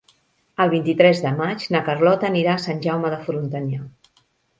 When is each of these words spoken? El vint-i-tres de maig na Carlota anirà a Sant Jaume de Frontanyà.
El 0.63 0.69
vint-i-tres 0.69 1.19
de 1.25 1.33
maig 1.41 1.65
na 1.75 1.81
Carlota 1.89 2.27
anirà 2.29 2.55
a 2.55 2.63
Sant 2.63 2.81
Jaume 2.87 3.13
de 3.15 3.21
Frontanyà. 3.29 3.83